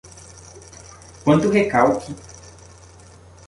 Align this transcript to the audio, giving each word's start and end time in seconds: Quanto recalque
Quanto 1.23 1.51
recalque 1.51 2.15